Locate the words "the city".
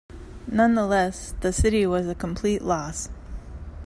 1.41-1.85